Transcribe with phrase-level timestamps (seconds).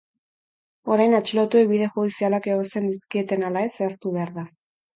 [0.95, 4.51] Orain, atxilotuei bide judizialak egozten dizkieten ala ez zehaztu behar da.